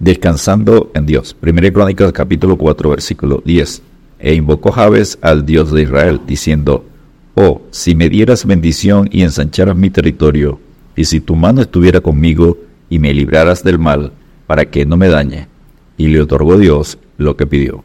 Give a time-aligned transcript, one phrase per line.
[0.00, 1.34] Descansando en Dios.
[1.34, 3.82] Primera Crónicas capítulo 4 versículo 10.
[4.20, 6.86] E invocó Jabes al Dios de Israel, diciendo,
[7.34, 10.58] Oh, si me dieras bendición y ensancharas mi territorio,
[10.96, 12.56] y si tu mano estuviera conmigo
[12.88, 14.12] y me libraras del mal,
[14.46, 15.48] para que no me dañe.
[15.98, 17.84] Y le otorgó Dios lo que pidió.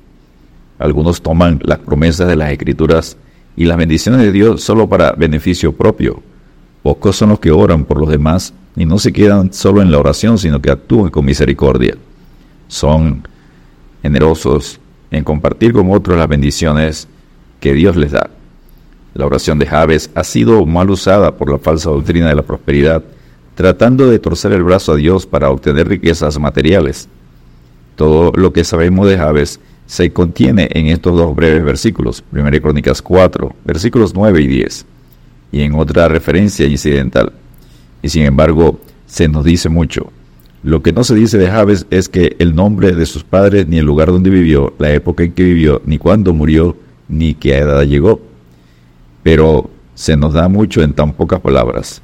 [0.79, 3.18] Algunos toman las promesas de las Escrituras
[3.57, 6.23] y las bendiciones de Dios solo para beneficio propio.
[6.82, 10.00] Pocos son los que oran por los demás y no se quedan solo en la
[10.00, 11.97] oración, sino que actúan con misericordia.
[12.75, 13.25] Son
[14.02, 17.07] generosos en compartir con otros las bendiciones
[17.61, 18.29] que Dios les da.
[19.13, 23.02] La oración de Javes ha sido mal usada por la falsa doctrina de la prosperidad,
[23.55, 27.07] tratando de torcer el brazo a Dios para obtener riquezas materiales.
[27.95, 33.02] Todo lo que sabemos de Javes se contiene en estos dos breves versículos, 1 Crónicas
[33.02, 34.85] 4, versículos 9 y 10,
[35.53, 37.31] y en otra referencia incidental.
[38.02, 40.11] Y sin embargo, se nos dice mucho.
[40.65, 43.77] Lo que no se dice de Javes es que el nombre de sus padres, ni
[43.77, 46.75] el lugar donde vivió, la época en que vivió, ni cuándo murió,
[47.07, 48.19] ni qué edad llegó
[49.25, 51.99] pero se nos da mucho en tan pocas palabras.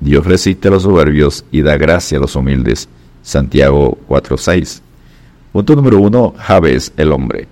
[0.00, 2.90] Dios resiste a los soberbios y da gracia a los humildes.
[3.22, 4.82] Santiago 4.6.
[5.50, 7.48] Punto número uno, Jabes, el hombre.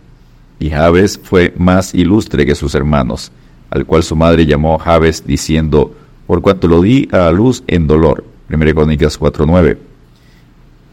[0.58, 3.32] Y Jabes fue más ilustre que sus hermanos,
[3.70, 5.94] al cual su madre llamó Jabes, diciendo,
[6.26, 8.22] por cuanto lo di a luz en dolor.
[8.50, 9.78] 1 Crónicas 4.9.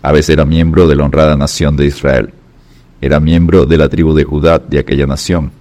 [0.01, 2.33] Jabes era miembro de la honrada nación de Israel.
[3.01, 5.51] Era miembro de la tribu de Judá de aquella nación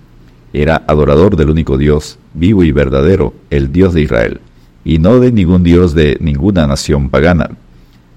[0.53, 4.41] era adorador del único Dios, vivo y verdadero, el Dios de Israel,
[4.85, 7.51] y no de ningún Dios de ninguna nación pagana.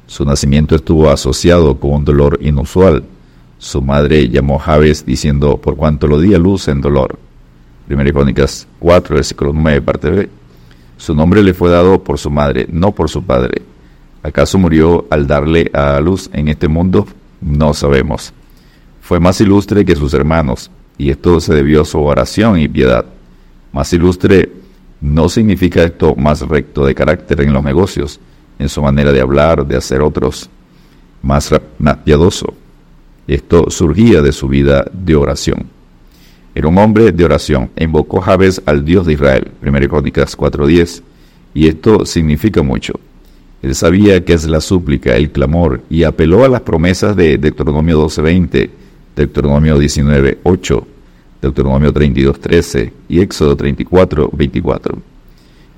[0.08, 3.04] Su nacimiento estuvo asociado con un dolor inusual.
[3.60, 7.18] Su madre llamó Jabes diciendo, por cuanto lo di a luz en dolor.
[7.88, 10.30] Primera Crónicas 4, versículo 9, parte B.
[10.98, 13.62] Su nombre le fue dado por su madre, no por su padre.
[14.24, 17.06] ¿Acaso murió al darle a luz en este mundo?
[17.42, 18.34] No sabemos.
[19.02, 23.06] Fue más ilustre que sus hermanos, y esto se debió a su oración y piedad.
[23.74, 24.50] Más ilustre
[25.02, 28.22] no significa esto más recto de carácter en los negocios,
[28.60, 30.50] en su manera de hablar, de hacer otros,
[31.22, 31.54] más,
[32.06, 32.54] piadoso.
[33.28, 35.68] Esto surgía de su vida de oración.
[36.56, 41.02] Era un hombre de oración invocó Jabes al Dios de Israel, 1 Crónicas 4.10,
[41.54, 42.94] y esto significa mucho.
[43.64, 48.06] Él sabía que es la súplica, el clamor, y apeló a las promesas de Deuteronomio
[48.06, 48.70] 12.20,
[49.16, 50.88] Deuteronomio 19, 8,
[51.42, 54.98] Deuteronomio 32, 13 y Éxodo 34, 24.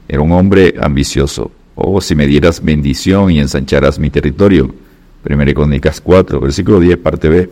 [0.07, 1.51] Era un hombre ambicioso.
[1.75, 4.73] Oh, si me dieras bendición y ensancharas mi territorio.
[5.29, 7.49] 1 Crónicas 4, versículo 10, parte B.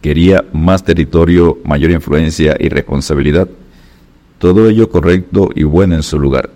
[0.00, 3.48] Quería más territorio, mayor influencia y responsabilidad.
[4.38, 6.50] Todo ello correcto y bueno en su lugar.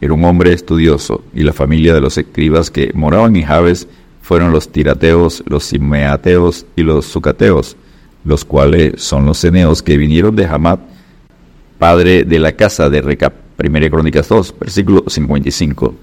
[0.00, 3.88] Era un hombre estudioso, y la familia de los escribas que moraban en Jabes
[4.22, 7.76] fueron los tirateos, los simeateos y los sucateos,
[8.24, 10.78] los cuales son los ceneos que vinieron de Hamad,
[11.78, 13.32] padre de la casa de Recap.
[13.56, 15.94] Primera Crónicas 2, versículo 55.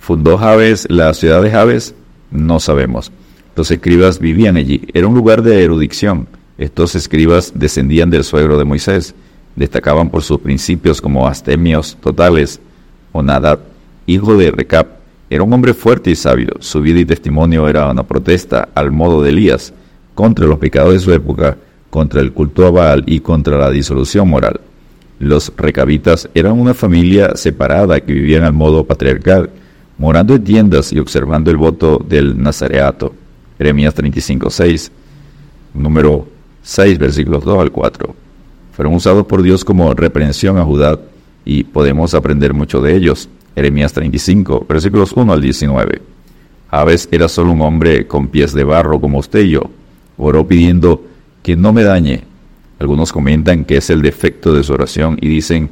[0.00, 1.94] ¿Fundó Jabes la ciudad de Jabes?
[2.30, 3.10] No sabemos.
[3.56, 4.82] Los escribas vivían allí.
[4.92, 6.28] Era un lugar de erudición.
[6.58, 9.14] Estos escribas descendían del suegro de Moisés.
[9.56, 12.60] Destacaban por sus principios como astemios totales.
[13.12, 13.60] Onadad,
[14.06, 15.00] hijo de Recap,
[15.30, 16.54] era un hombre fuerte y sabio.
[16.58, 19.72] Su vida y testimonio era una protesta al modo de Elías
[20.14, 21.56] contra los pecados de su época,
[21.88, 24.60] contra el culto a Baal y contra la disolución moral.
[25.20, 29.50] Los recabitas eran una familia separada que vivían al modo patriarcal,
[29.98, 33.14] morando en tiendas y observando el voto del Nazareato.
[33.58, 34.90] Jeremías 35:6,
[35.74, 36.26] número
[36.62, 38.14] 6, versículos 2 al 4.
[38.72, 40.98] Fueron usados por Dios como reprensión a Judá
[41.44, 43.28] y podemos aprender mucho de ellos.
[43.54, 46.02] Jeremías 35, versículos 1 al 19.
[46.70, 49.62] Aves era solo un hombre con pies de barro como usted y yo.
[50.16, 51.04] Oró pidiendo
[51.42, 52.22] que no me dañe.
[52.78, 55.70] Algunos comentan que es el defecto de su oración y dicen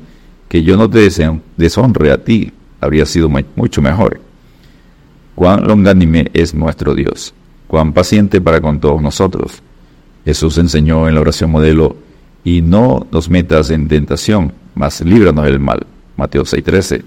[0.48, 1.08] que yo no te
[1.56, 2.52] deshonre a ti.
[2.80, 4.20] Habría sido mucho mejor.
[5.34, 7.32] Cuán longánime es nuestro Dios.
[7.68, 9.62] Cuán paciente para con todos nosotros.
[10.24, 11.96] Jesús enseñó en la oración modelo,
[12.44, 15.84] y no nos metas en tentación, mas líbranos del mal.
[16.16, 17.02] Mateo 6:13.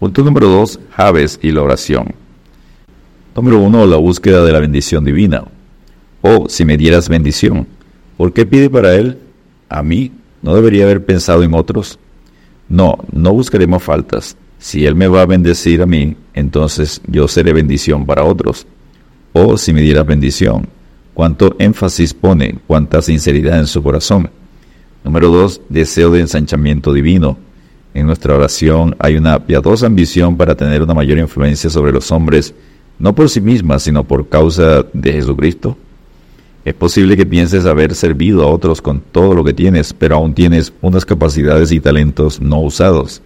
[0.00, 2.08] Punto número 2, Javes y la oración.
[3.36, 5.44] Número 1, la búsqueda de la bendición divina.
[6.20, 7.66] Oh, si me dieras bendición.
[8.16, 9.18] ¿Por qué pide para él?
[9.68, 10.12] A mí,
[10.42, 11.98] ¿no debería haber pensado en otros?
[12.68, 14.36] No, no buscaremos faltas.
[14.58, 18.66] Si él me va a bendecir a mí, entonces yo seré bendición para otros.
[19.32, 20.68] Oh, si me dieras bendición.
[21.12, 24.30] Cuánto énfasis pone, cuánta sinceridad en su corazón.
[25.04, 27.36] Número 2, deseo de ensanchamiento divino.
[27.92, 32.54] En nuestra oración hay una piadosa ambición para tener una mayor influencia sobre los hombres
[32.98, 35.76] no por sí misma, sino por causa de Jesucristo?
[36.64, 40.34] Es posible que pienses haber servido a otros con todo lo que tienes, pero aún
[40.34, 43.20] tienes unas capacidades y talentos no usados.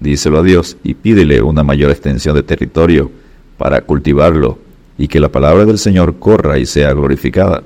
[0.00, 3.10] Díselo a Dios y pídele una mayor extensión de territorio
[3.56, 4.58] para cultivarlo
[4.98, 7.62] y que la palabra del Señor corra y sea glorificada.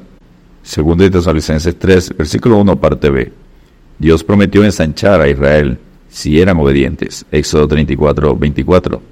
[0.63, 3.33] Segundo de Tesalonicenses 3, versículo 1, parte B.
[3.99, 5.79] Dios prometió ensanchar a Israel
[6.09, 7.27] si eran obedientes.
[7.31, 9.03] Éxodo 34, 24.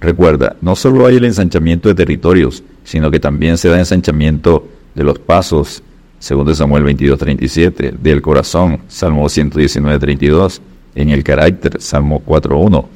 [0.00, 5.04] Recuerda, no solo hay el ensanchamiento de territorios, sino que también se da ensanchamiento de
[5.04, 5.82] los pasos,
[6.18, 10.62] segundo Samuel 22, 37, del corazón, Salmo 119, 32,
[10.94, 12.88] en el carácter, Salmo 4, 1,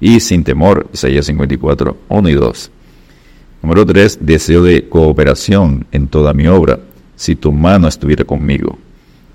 [0.00, 2.70] y sin temor, Isaías 54, 1 y 2.
[3.62, 6.80] Número 3, deseo de cooperación en toda mi obra,
[7.18, 8.78] si tu mano estuviera conmigo,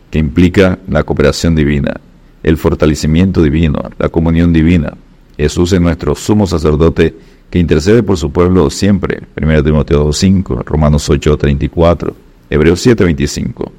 [0.09, 1.99] que implica la cooperación divina,
[2.41, 4.93] el fortalecimiento divino, la comunión divina,
[5.37, 7.13] Jesús es nuestro sumo sacerdote
[7.49, 9.23] que intercede por su pueblo siempre.
[9.39, 12.13] 1 Timoteo 2.5, Romanos 8.34,
[12.49, 13.69] Hebreos 7.25.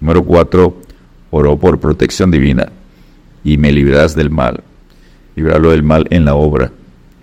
[0.00, 0.76] Número 4.
[1.30, 2.70] Oró por protección divina
[3.42, 4.62] y me librarás del mal.
[5.34, 6.72] Librarlo del mal en la obra,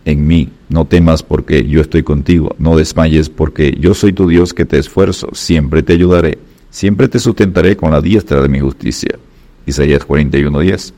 [0.07, 0.50] en mí.
[0.69, 2.56] No temas porque yo estoy contigo.
[2.57, 5.30] No desmayes porque yo soy tu Dios que te esfuerzo.
[5.33, 6.39] Siempre te ayudaré.
[6.69, 9.19] Siempre te sustentaré con la diestra de mi justicia.
[9.65, 10.94] Isaías 41.10.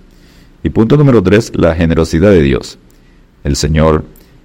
[0.64, 2.78] Y punto número 3, la generosidad de Dios.
[3.44, 4.04] El Señor,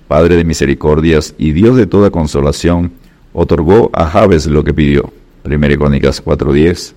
[0.08, 2.92] Padre de misericordias y Dios de toda consolación,
[3.32, 5.12] otorgó a Jabes lo que pidió.
[5.44, 6.94] 1 Crónicas 4:10.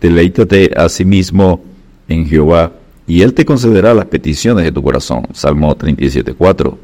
[0.00, 1.62] Deleítate a sí mismo
[2.06, 2.72] en Jehová,
[3.08, 5.26] y Él te concederá las peticiones de tu corazón.
[5.32, 6.76] Salmo 37:4.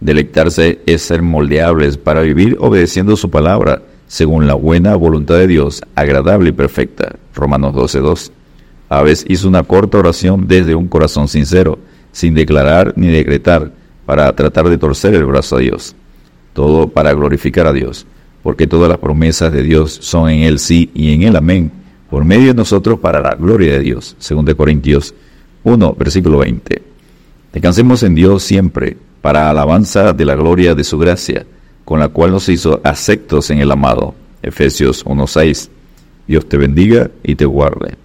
[0.00, 5.82] Deleitarse es ser moldeables para vivir obedeciendo su palabra, según la buena voluntad de Dios,
[5.96, 7.16] agradable y perfecta.
[7.34, 8.30] Romanos 12:2.
[8.88, 11.80] Aves hizo una corta oración desde un corazón sincero,
[12.12, 13.72] sin declarar ni decretar,
[14.06, 15.96] para tratar de torcer el brazo a Dios.
[16.52, 18.06] Todo para glorificar a Dios,
[18.44, 21.72] porque todas las promesas de Dios son en el sí y en el amén,
[22.10, 24.14] por medio de nosotros para la gloria de Dios.
[24.20, 25.14] Según Corintios
[25.64, 26.82] 1, versículo 20.
[27.52, 31.46] Descansemos en Dios siempre, para alabanza de la gloria de su gracia,
[31.84, 34.14] con la cual nos hizo aceptos en el amado.
[34.42, 35.70] Efesios 1.6.
[36.26, 38.03] Dios te bendiga y te guarde.